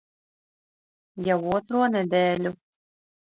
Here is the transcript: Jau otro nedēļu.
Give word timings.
Jau 1.27 1.37
otro 1.59 1.83
nedēļu. 1.97 2.55